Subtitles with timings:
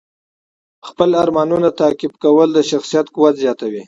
[0.87, 3.79] خپل ارمانونه تعقیب کول د شخصیت قوت زیاتوي.